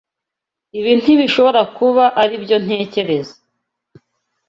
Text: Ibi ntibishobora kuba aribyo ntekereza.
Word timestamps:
Ibi 0.79 0.91
ntibishobora 1.01 1.61
kuba 1.77 2.05
aribyo 2.21 2.57
ntekereza. 2.63 3.35